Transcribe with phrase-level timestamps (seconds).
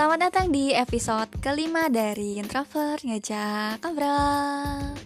[0.00, 4.96] Selamat datang di episode kelima dari Introvert Ngajak Ngobrol.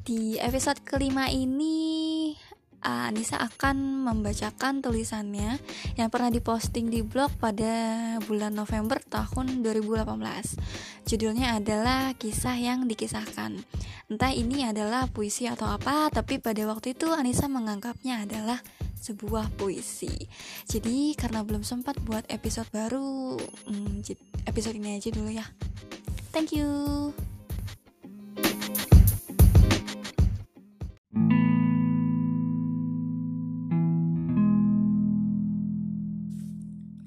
[0.00, 2.32] Di episode kelima ini
[2.80, 5.60] Anissa akan membacakan tulisannya
[6.00, 10.08] yang pernah diposting di blog pada bulan November tahun 2018
[11.04, 13.60] Judulnya adalah kisah yang dikisahkan.
[14.08, 18.64] Entah ini adalah puisi atau apa Tapi pada waktu itu Anissa menganggapnya adalah
[19.00, 20.12] sebuah puisi.
[20.68, 24.04] Jadi karena belum sempat buat episode baru, hmm,
[24.44, 25.48] episode ini aja dulu ya.
[26.30, 27.10] Thank you.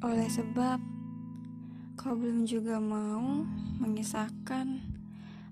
[0.03, 0.81] Oleh sebab
[1.95, 3.47] kau belum juga mau
[3.79, 4.93] mengisahkan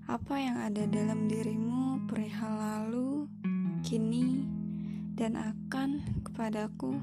[0.04, 3.24] apa yang ada dalam dirimu perihal lalu,
[3.80, 4.44] kini,
[5.22, 6.98] dan akan kepadaku,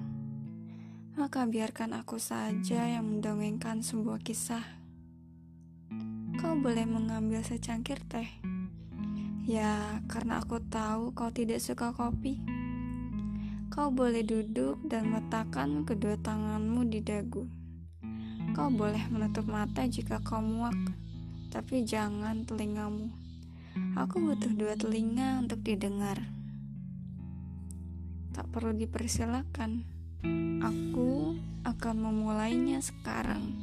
[1.16, 4.60] maka biarkan aku saja yang mendongengkan sebuah kisah.
[6.36, 8.28] Kau boleh mengambil secangkir teh.
[9.48, 12.44] Ya, karena aku tahu kau tidak suka kopi.
[13.72, 17.48] Kau boleh duduk dan meletakkan kedua tanganmu di dagu.
[18.52, 20.76] Kau boleh menutup mata jika kau muak,
[21.56, 23.16] tapi jangan telingamu.
[23.96, 26.20] Aku butuh dua telinga untuk didengar
[28.34, 29.86] tak perlu dipersilakan.
[30.60, 33.56] Aku akan memulainya sekarang.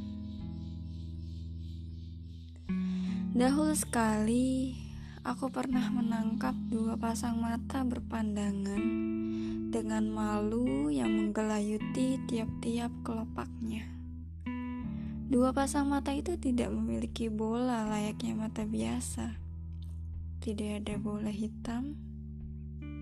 [3.37, 4.73] Dahulu sekali,
[5.21, 8.81] aku pernah menangkap dua pasang mata berpandangan
[9.69, 13.85] dengan malu yang menggelayuti tiap-tiap kelopaknya.
[15.27, 19.37] Dua pasang mata itu tidak memiliki bola layaknya mata biasa.
[20.41, 21.99] Tidak ada bola hitam,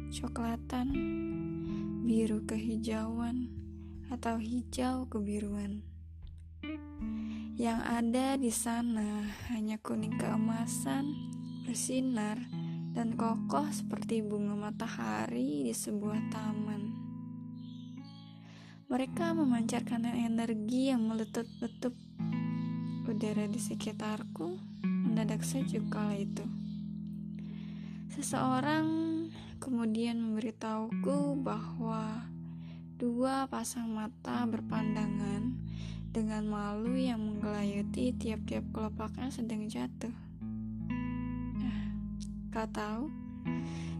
[0.09, 0.89] coklatan,
[2.05, 3.49] biru kehijauan,
[4.13, 5.81] atau hijau kebiruan.
[7.57, 11.09] Yang ada di sana hanya kuning keemasan,
[11.65, 12.37] bersinar,
[12.93, 16.93] dan kokoh seperti bunga matahari di sebuah taman.
[18.85, 21.97] Mereka memancarkan energi yang meletup-letup.
[23.09, 26.45] Udara di sekitarku mendadak sejuk kala itu.
[28.13, 29.14] Seseorang
[29.65, 32.21] kemudian memberitahuku bahwa
[33.01, 35.57] dua pasang mata berpandangan
[36.13, 40.13] dengan malu yang menggelayuti tiap-tiap kelopaknya sedang jatuh.
[41.65, 41.85] Ah,
[42.53, 43.09] kau tahu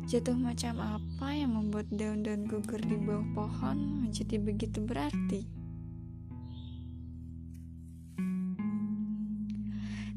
[0.05, 5.49] jatuh macam apa yang membuat daun-daun gugur di bawah pohon menjadi begitu berarti?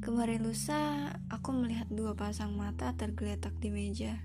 [0.04, 4.20] Kemarin lusa, aku melihat dua pasang mata tergeletak di meja.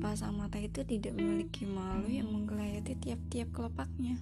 [0.00, 4.16] Dua pasang mata itu tidak memiliki malu yang menggelayati tiap-tiap kelopaknya.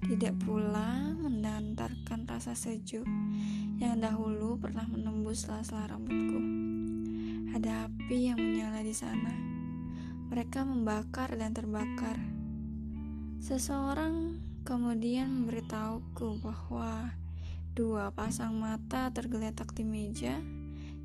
[0.00, 3.04] Tidak pula mendantarkan rasa sejuk
[3.76, 6.40] yang dahulu pernah menembus sela-sela rambutku.
[7.52, 9.28] Ada api yang menyala di sana.
[10.32, 12.16] Mereka membakar dan terbakar.
[13.44, 17.12] Seseorang kemudian memberitahuku bahwa
[17.76, 20.40] dua pasang mata tergeletak di meja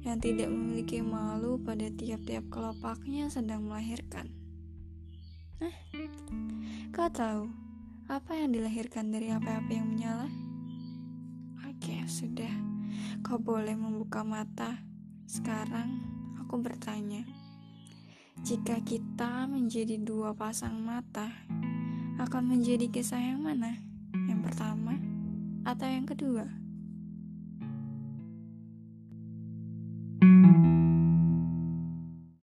[0.04, 4.32] yang tidak memiliki malu pada tiap-tiap kelopaknya sedang melahirkan.
[5.60, 5.76] Eh,
[6.96, 7.52] kau tahu
[8.08, 10.30] apa yang dilahirkan dari api-api yang menyala?
[11.68, 12.52] Oke, sudah.
[13.20, 14.80] Kau boleh membuka mata.
[15.28, 16.00] Sekarang
[16.40, 17.28] aku bertanya.
[18.40, 21.28] Jika kita menjadi dua pasang mata,
[22.24, 23.76] akan menjadi kisah yang mana?
[24.32, 24.96] Yang pertama
[25.68, 26.69] atau yang kedua?